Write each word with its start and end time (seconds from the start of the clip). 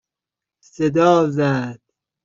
صدا 0.73 1.27
زد 1.29 1.81